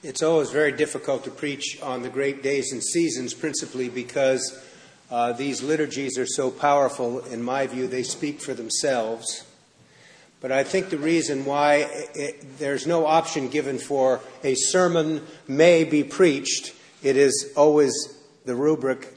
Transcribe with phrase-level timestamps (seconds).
[0.00, 4.56] It's always very difficult to preach on the great days and seasons, principally because
[5.10, 7.18] uh, these liturgies are so powerful.
[7.24, 9.44] In my view, they speak for themselves.
[10.40, 15.82] But I think the reason why it, there's no option given for a sermon may
[15.82, 17.92] be preached, it is always
[18.44, 19.12] the rubric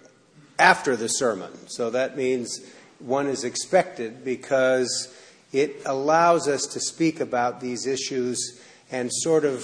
[0.58, 1.52] after the sermon.
[1.68, 2.60] So that means
[2.98, 5.16] one is expected because
[5.52, 8.60] it allows us to speak about these issues
[8.92, 9.64] and sort of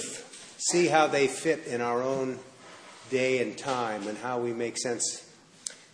[0.58, 2.38] see how they fit in our own
[3.10, 5.24] day and time and how we make sense.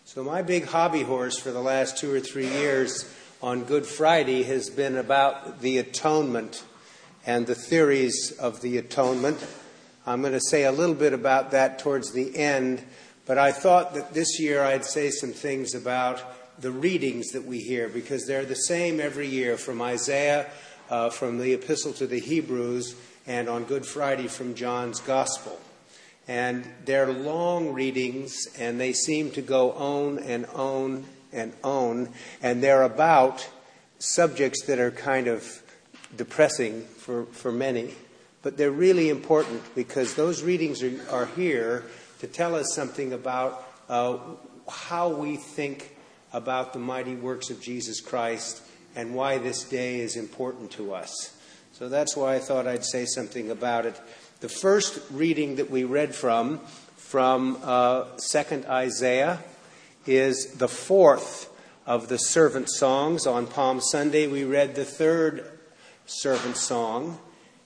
[0.04, 4.42] So, my big hobby horse for the last two or three years on Good Friday
[4.44, 6.64] has been about the atonement
[7.26, 9.46] and the theories of the atonement.
[10.06, 12.82] I'm going to say a little bit about that towards the end,
[13.26, 16.22] but I thought that this year I'd say some things about
[16.60, 20.50] the readings that we hear because they're the same every year from Isaiah,
[20.88, 22.94] uh, from the Epistle to the Hebrews,
[23.26, 25.58] and on Good Friday from John's Gospel.
[26.26, 32.10] And they're long readings, and they seem to go on and on and on,
[32.42, 33.48] and they're about
[33.98, 35.62] subjects that are kind of
[36.16, 37.90] depressing for, for many.
[38.42, 41.84] But they're really important because those readings are, are here
[42.20, 44.18] to tell us something about uh,
[44.68, 45.96] how we think
[46.32, 48.62] about the mighty works of Jesus Christ
[48.96, 51.36] and why this day is important to us.
[51.74, 54.00] So that's why I thought I'd say something about it.
[54.38, 56.60] The first reading that we read from,
[56.96, 59.40] from uh, 2nd Isaiah,
[60.06, 61.50] is the fourth
[61.84, 63.26] of the servant songs.
[63.26, 65.50] On Palm Sunday, we read the third
[66.06, 67.18] servant song,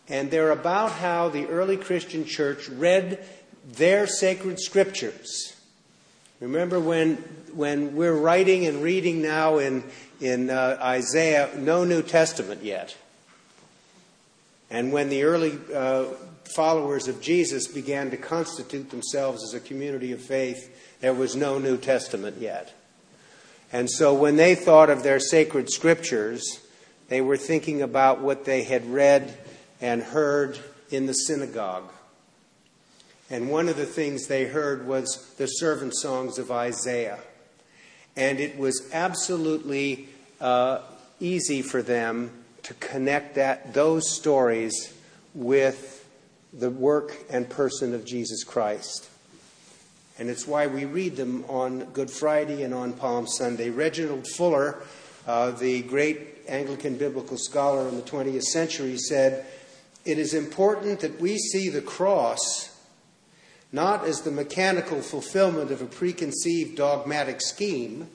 [0.08, 3.22] and they're about how the early Christian church read
[3.62, 5.54] their sacred scriptures.
[6.40, 7.16] Remember when,
[7.52, 9.84] when we're writing and reading now in,
[10.18, 12.96] in uh, Isaiah, no New Testament yet.
[14.70, 16.04] And when the early uh,
[16.54, 21.58] followers of Jesus began to constitute themselves as a community of faith, there was no
[21.58, 22.74] New Testament yet.
[23.72, 26.60] And so when they thought of their sacred scriptures,
[27.08, 29.36] they were thinking about what they had read
[29.80, 30.58] and heard
[30.90, 31.90] in the synagogue.
[33.30, 37.18] And one of the things they heard was the servant songs of Isaiah.
[38.16, 40.08] And it was absolutely
[40.40, 40.80] uh,
[41.20, 44.92] easy for them to connect that, those stories
[45.34, 46.06] with
[46.52, 49.08] the work and person of Jesus Christ.
[50.18, 53.70] And it's why we read them on Good Friday and on Palm Sunday.
[53.70, 54.82] Reginald Fuller,
[55.26, 59.46] uh, the great Anglican biblical scholar in the 20th century, said,
[60.04, 62.74] It is important that we see the cross
[63.70, 68.08] not as the mechanical fulfillment of a preconceived dogmatic scheme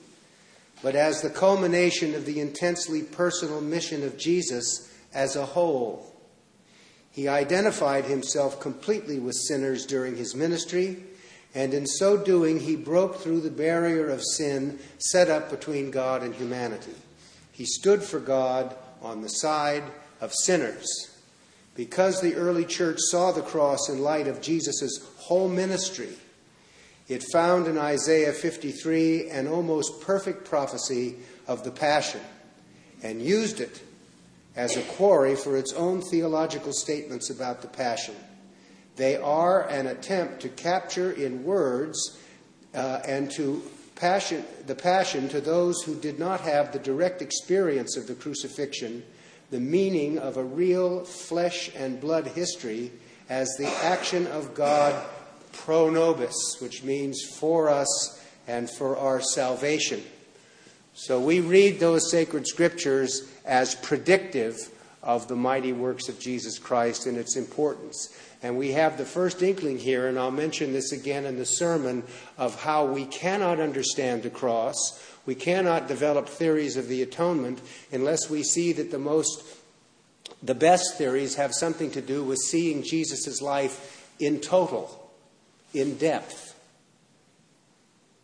[0.84, 6.12] but as the culmination of the intensely personal mission of Jesus as a whole.
[7.10, 11.02] He identified himself completely with sinners during his ministry,
[11.54, 16.22] and in so doing, he broke through the barrier of sin set up between God
[16.22, 16.94] and humanity.
[17.50, 19.84] He stood for God on the side
[20.20, 20.86] of sinners.
[21.74, 26.10] Because the early church saw the cross in light of Jesus' whole ministry,
[27.08, 31.16] it found in Isaiah 53 an almost perfect prophecy
[31.46, 32.20] of the Passion
[33.02, 33.82] and used it
[34.56, 38.14] as a quarry for its own theological statements about the Passion.
[38.96, 42.18] They are an attempt to capture in words
[42.74, 43.62] uh, and to
[43.94, 49.02] passion, the passion to those who did not have the direct experience of the crucifixion,
[49.50, 52.92] the meaning of a real flesh and blood history
[53.28, 55.04] as the action of God
[55.56, 60.02] pro nobis, which means for us and for our salvation.
[60.94, 64.56] So we read those sacred scriptures as predictive
[65.02, 68.16] of the mighty works of Jesus Christ and its importance.
[68.42, 72.04] And we have the first inkling here, and I'll mention this again in the sermon,
[72.38, 75.02] of how we cannot understand the cross.
[75.26, 77.60] We cannot develop theories of the atonement
[77.90, 79.42] unless we see that the most,
[80.42, 85.03] the best theories have something to do with seeing Jesus' life in total
[85.74, 86.54] in depth.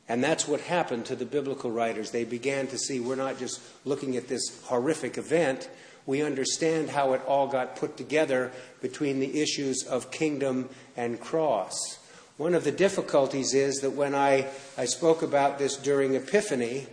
[0.08, 2.10] And that's what happened to the biblical writers.
[2.10, 5.68] They began to see we're not just looking at this horrific event,
[6.06, 8.50] we understand how it all got put together
[8.80, 11.98] between the issues of kingdom and cross.
[12.36, 16.86] One of the difficulties is that when I, I spoke about this during Epiphany,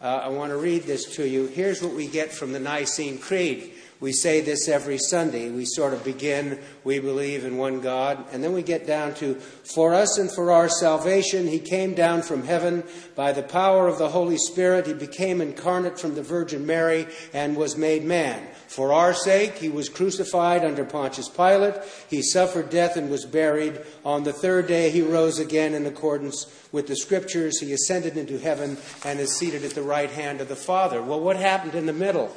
[0.00, 1.46] uh, I want to read this to you.
[1.46, 3.72] Here's what we get from the Nicene Creed.
[4.00, 5.50] We say this every Sunday.
[5.50, 9.36] We sort of begin, we believe in one God, and then we get down to,
[9.36, 12.82] for us and for our salvation, He came down from heaven
[13.14, 14.86] by the power of the Holy Spirit.
[14.86, 18.46] He became incarnate from the Virgin Mary and was made man.
[18.66, 21.76] For our sake, He was crucified under Pontius Pilate.
[22.10, 23.80] He suffered death and was buried.
[24.04, 27.60] On the third day, He rose again in accordance with the Scriptures.
[27.60, 31.00] He ascended into heaven and is seated at the right hand of the Father.
[31.00, 32.34] Well, what happened in the middle?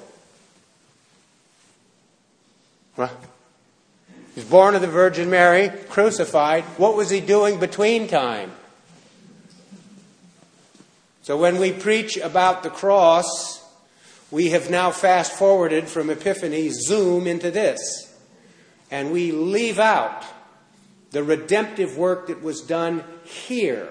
[2.97, 3.11] Well,
[4.33, 6.63] he was born of the Virgin Mary, crucified.
[6.77, 8.51] What was he doing between time?
[11.21, 13.63] So when we preach about the cross,
[14.31, 17.79] we have now fast forwarded from Epiphany, zoom into this.
[18.89, 20.25] And we leave out
[21.11, 23.89] the redemptive work that was done here.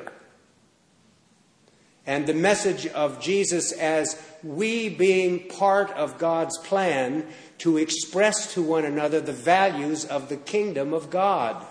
[2.07, 7.27] And the message of Jesus as we being part of God's plan
[7.59, 11.65] to express to one another the values of the kingdom of God.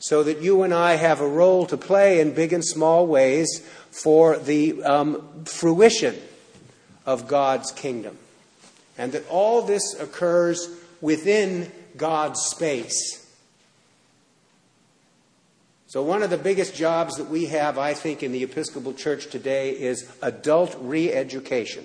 [0.00, 3.60] So that you and I have a role to play in big and small ways
[3.90, 6.16] for the um, fruition
[7.06, 8.16] of God's kingdom.
[8.96, 10.68] And that all this occurs
[11.00, 13.29] within God's space.
[15.90, 19.26] So, one of the biggest jobs that we have, I think, in the Episcopal Church
[19.26, 21.84] today is adult re education.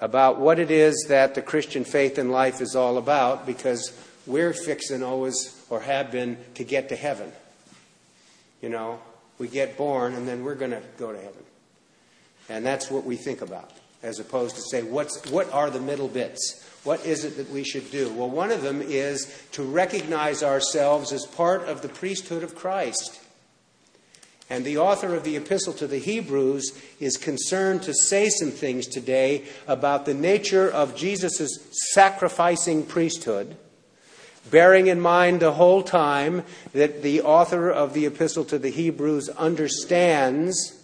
[0.00, 3.96] about what it is that the Christian faith and life is all about because
[4.26, 7.30] we're fixing always, or have been, to get to heaven.
[8.60, 8.98] You know,
[9.38, 11.44] we get born and then we're going to go to heaven.
[12.48, 13.70] And that's what we think about,
[14.02, 16.68] as opposed to say, what's, what are the middle bits?
[16.84, 18.12] What is it that we should do?
[18.12, 23.20] Well, one of them is to recognize ourselves as part of the priesthood of Christ.
[24.50, 28.86] And the author of the epistle to the Hebrews is concerned to say some things
[28.86, 31.58] today about the nature of Jesus'
[31.92, 33.56] sacrificing priesthood,
[34.50, 39.28] bearing in mind the whole time that the author of the epistle to the Hebrews
[39.30, 40.81] understands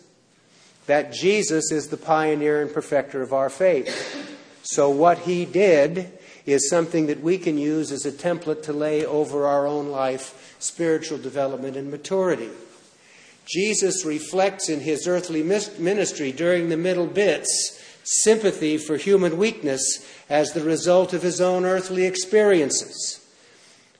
[0.88, 4.34] that Jesus is the pioneer and perfecter of our faith.
[4.62, 6.10] So, what he did
[6.46, 10.56] is something that we can use as a template to lay over our own life,
[10.58, 12.48] spiritual development, and maturity.
[13.46, 20.52] Jesus reflects in his earthly ministry during the middle bits sympathy for human weakness as
[20.52, 23.20] the result of his own earthly experiences.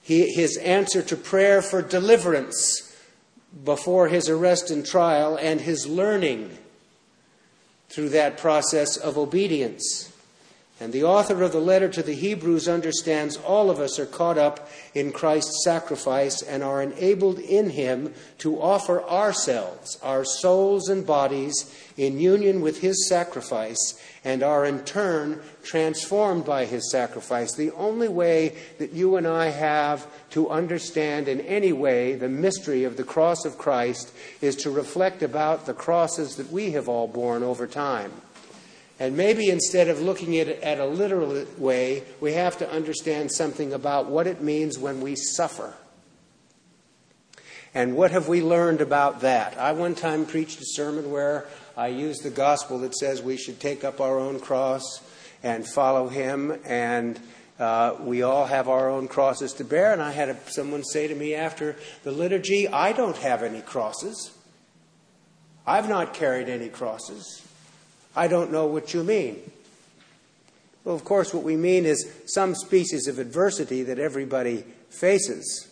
[0.00, 2.96] He, his answer to prayer for deliverance
[3.62, 6.56] before his arrest and trial, and his learning
[7.88, 10.12] through that process of obedience.
[10.80, 14.38] And the author of the letter to the Hebrews understands all of us are caught
[14.38, 21.04] up in Christ's sacrifice and are enabled in him to offer ourselves, our souls and
[21.04, 27.54] bodies, in union with his sacrifice, and are in turn transformed by his sacrifice.
[27.54, 32.84] The only way that you and I have to understand in any way the mystery
[32.84, 37.08] of the cross of Christ is to reflect about the crosses that we have all
[37.08, 38.12] borne over time.
[39.00, 43.30] And maybe instead of looking at it at a literal way, we have to understand
[43.30, 45.74] something about what it means when we suffer.
[47.74, 49.56] And what have we learned about that?
[49.56, 51.46] I one time preached a sermon where
[51.76, 54.82] I used the gospel that says we should take up our own cross
[55.44, 57.20] and follow him, and
[57.60, 59.92] uh, we all have our own crosses to bear.
[59.92, 63.60] And I had a, someone say to me after the liturgy, I don't have any
[63.60, 64.32] crosses.
[65.64, 67.47] I've not carried any crosses.
[68.18, 69.40] I don't know what you mean.
[70.82, 75.68] Well, of course, what we mean is some species of adversity that everybody faces.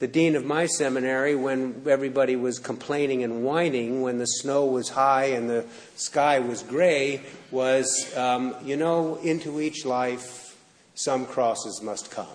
[0.00, 4.88] The dean of my seminary, when everybody was complaining and whining, when the snow was
[4.88, 10.56] high and the sky was gray, was, um, you know, into each life
[10.96, 12.26] some crosses must come.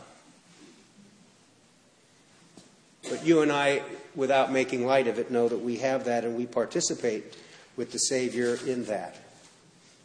[3.10, 3.82] But you and I,
[4.16, 7.36] without making light of it, know that we have that and we participate
[7.76, 9.18] with the Savior in that.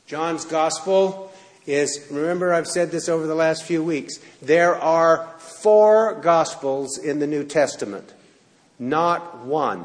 [0.09, 1.31] John's gospel
[1.67, 7.19] is, remember, I've said this over the last few weeks, there are four gospels in
[7.19, 8.15] the New Testament,
[8.79, 9.85] not one.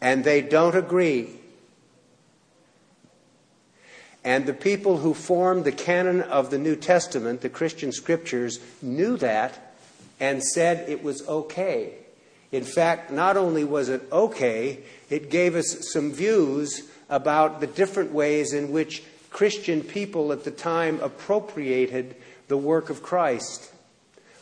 [0.00, 1.30] And they don't agree.
[4.24, 9.16] And the people who formed the canon of the New Testament, the Christian scriptures, knew
[9.18, 9.76] that
[10.18, 11.94] and said it was okay.
[12.50, 14.80] In fact, not only was it okay,
[15.10, 20.50] it gave us some views about the different ways in which Christian people at the
[20.50, 22.16] time appropriated
[22.48, 23.72] the work of Christ,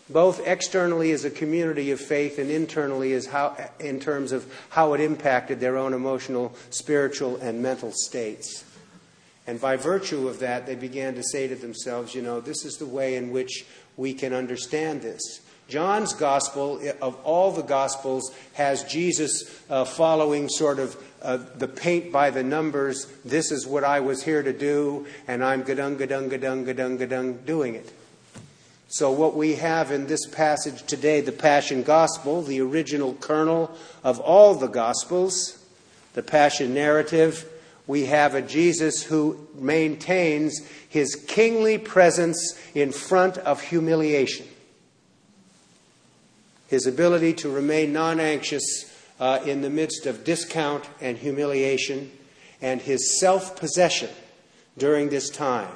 [0.08, 4.92] both externally as a community of faith and internally as how, in terms of how
[4.92, 8.64] it impacted their own emotional, spiritual, and mental states.
[9.46, 12.76] And by virtue of that, they began to say to themselves, you know, this is
[12.78, 13.66] the way in which
[13.96, 15.40] we can understand this.
[15.68, 22.12] John's gospel, of all the gospels, has Jesus uh, following sort of uh, the paint
[22.12, 23.06] by the numbers.
[23.24, 27.44] This is what I was here to do, and I'm gadung, gadung, gadung, gadung, gadung,
[27.46, 27.90] doing it.
[28.88, 34.20] So, what we have in this passage today, the Passion Gospel, the original kernel of
[34.20, 35.58] all the Gospels,
[36.12, 37.50] the Passion narrative,
[37.86, 44.46] we have a Jesus who maintains his kingly presence in front of humiliation
[46.74, 52.10] his ability to remain non anxious uh, in the midst of discount and humiliation,
[52.60, 54.10] and his self possession
[54.76, 55.72] during this time.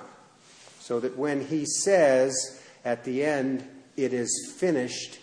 [0.81, 3.64] So that when he says at the end,
[3.97, 5.21] it is finished,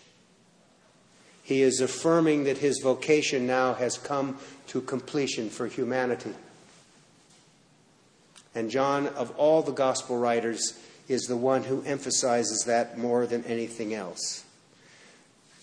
[1.44, 6.34] he is affirming that his vocation now has come to completion for humanity.
[8.54, 10.80] And John, of all the gospel writers,
[11.10, 14.46] is the one who emphasizes that more than anything else.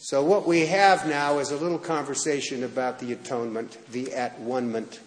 [0.04, 4.98] So, what we have now is a little conversation about the atonement, the at one-ment.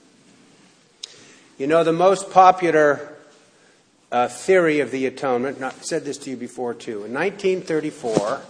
[1.58, 3.14] You know, the most popular
[4.10, 7.04] uh, theory of the atonement, I said this to you before too.
[7.04, 8.42] In 1934,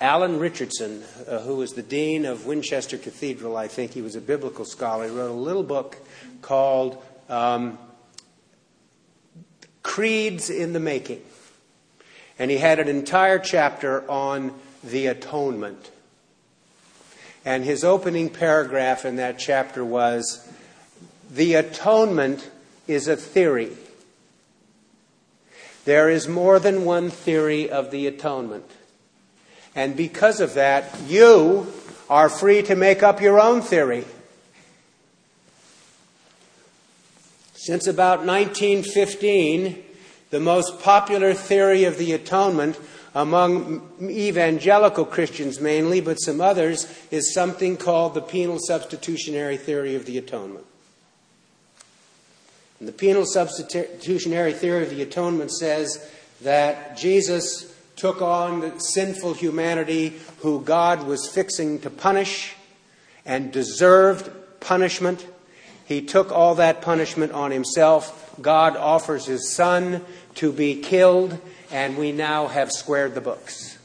[0.00, 4.22] Alan Richardson, uh, who was the dean of Winchester Cathedral, I think he was a
[4.22, 5.98] biblical scholar, he wrote a little book
[6.40, 7.76] called um,
[9.82, 11.20] Creeds in the Making.
[12.38, 15.90] And he had an entire chapter on the atonement.
[17.44, 20.48] And his opening paragraph in that chapter was
[21.30, 22.50] The atonement
[22.86, 23.70] is a theory.
[25.84, 28.70] There is more than one theory of the atonement.
[29.74, 31.72] And because of that, you
[32.08, 34.04] are free to make up your own theory.
[37.54, 39.82] Since about 1915,
[40.30, 42.78] the most popular theory of the atonement
[43.14, 50.06] among evangelical Christians mainly, but some others, is something called the penal substitutionary theory of
[50.06, 50.64] the atonement.
[52.78, 59.34] And the penal substitutionary theory of the atonement says that Jesus took on the sinful
[59.34, 62.56] humanity who God was fixing to punish
[63.24, 65.24] and deserved punishment.
[65.84, 68.34] He took all that punishment on himself.
[68.40, 70.04] God offers his son
[70.36, 71.38] to be killed
[71.72, 73.78] and we now have squared the books.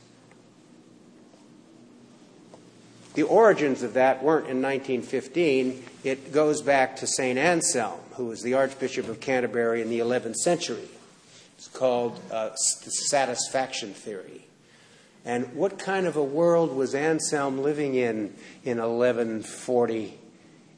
[3.16, 5.84] The origins of that weren't in 1915.
[6.04, 7.40] It goes back to St.
[7.40, 10.88] Anselm, who was the Archbishop of Canterbury in the 11th century.
[11.58, 14.46] It's called uh, the satisfaction theory.
[15.26, 20.20] And what kind of a world was Anselm living in in 1140?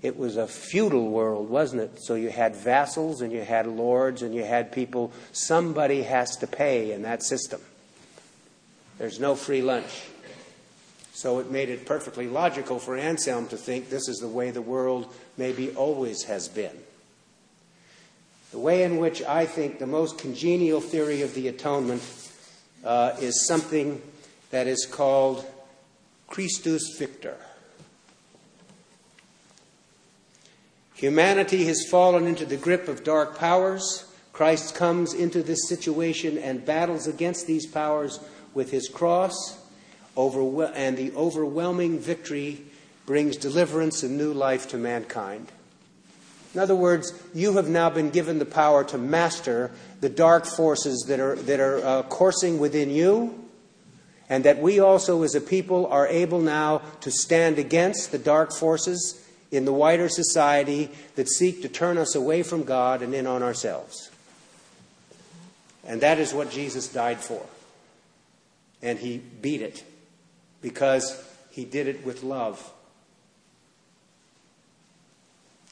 [0.02, 2.02] It was a feudal world, wasn't it?
[2.02, 5.12] So you had vassals and you had lords and you had people.
[5.34, 7.62] Somebody has to pay in that system.
[8.98, 10.04] There's no free lunch.
[11.14, 14.62] So it made it perfectly logical for Anselm to think this is the way the
[14.62, 16.78] world maybe always has been.
[18.52, 22.02] The way in which I think the most congenial theory of the atonement
[22.86, 24.02] uh, is something
[24.52, 25.46] that is called
[26.28, 27.38] Christus Victor.
[31.00, 34.04] Humanity has fallen into the grip of dark powers.
[34.34, 38.20] Christ comes into this situation and battles against these powers
[38.54, 39.58] with his cross,
[40.18, 42.64] and the overwhelming victory
[43.06, 45.50] brings deliverance and new life to mankind.
[46.54, 51.06] In other words, you have now been given the power to master the dark forces
[51.08, 53.48] that are, that are uh, coursing within you,
[54.28, 58.52] and that we also, as a people, are able now to stand against the dark
[58.52, 63.26] forces in the wider society that seek to turn us away from God and in
[63.26, 64.12] on ourselves.
[65.86, 67.44] And that is what Jesus died for.
[68.82, 69.84] And he beat it
[70.62, 72.72] because he did it with love.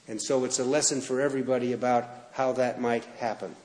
[0.07, 3.55] And so it's a lesson for everybody about how that might happen.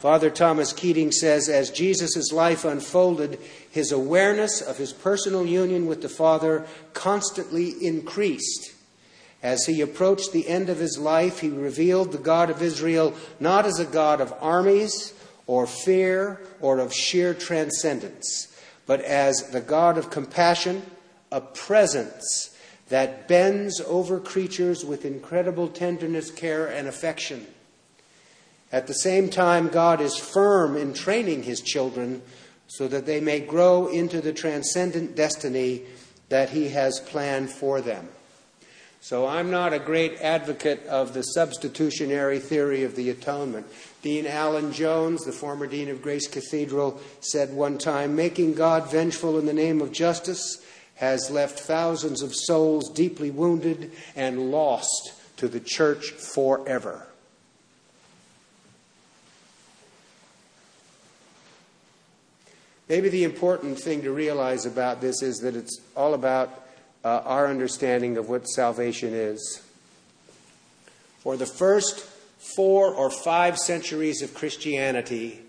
[0.00, 3.38] Father Thomas Keating says as Jesus' life unfolded,
[3.70, 8.72] his awareness of his personal union with the Father constantly increased
[9.42, 13.66] as he approached the end of his life, he revealed the God of Israel not
[13.66, 15.14] as a God of armies
[15.46, 18.56] or fear or of sheer transcendence,
[18.86, 20.82] but as the God of compassion,
[21.32, 22.56] a presence
[22.88, 27.46] that bends over creatures with incredible tenderness, care, and affection.
[28.70, 32.22] At the same time, God is firm in training his children
[32.68, 35.82] so that they may grow into the transcendent destiny
[36.28, 38.08] that he has planned for them.
[39.02, 43.66] So I'm not a great advocate of the substitutionary theory of the atonement.
[44.00, 49.40] Dean Alan Jones, the former dean of Grace Cathedral, said one time making God vengeful
[49.40, 55.48] in the name of justice has left thousands of souls deeply wounded and lost to
[55.48, 57.04] the church forever.
[62.88, 66.61] Maybe the important thing to realize about this is that it's all about
[67.04, 69.62] uh, our understanding of what salvation is.
[71.20, 75.40] For the first four or five centuries of Christianity,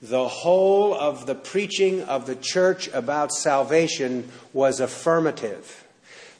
[0.00, 5.84] the whole of the preaching of the church about salvation was affirmative.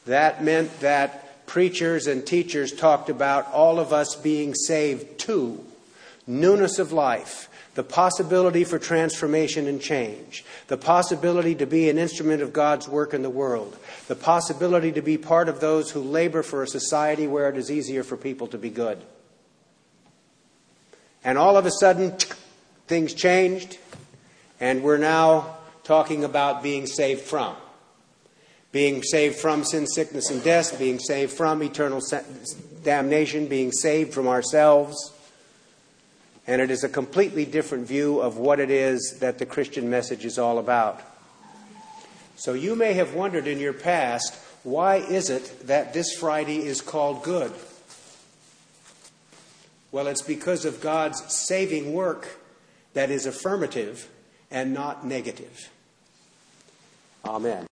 [0.04, 5.64] That meant that preachers and teachers talked about all of us being saved too,
[6.26, 12.42] newness of life, the possibility for transformation and change, the possibility to be an instrument
[12.42, 13.76] of God's work in the world,
[14.08, 17.70] the possibility to be part of those who labor for a society where it is
[17.70, 19.00] easier for people to be good.
[21.24, 22.14] And all of a sudden,
[22.88, 23.78] things changed,
[24.60, 27.56] and we're now talking about being saved from.
[28.70, 32.00] Being saved from sin, sickness, and death, being saved from eternal
[32.82, 35.12] damnation, being saved from ourselves
[36.46, 40.24] and it is a completely different view of what it is that the Christian message
[40.24, 41.00] is all about.
[42.36, 44.34] So you may have wondered in your past,
[44.64, 47.52] why is it that this Friday is called good?
[49.92, 52.40] Well, it's because of God's saving work
[52.94, 54.08] that is affirmative
[54.50, 55.70] and not negative.
[57.24, 57.60] Amen.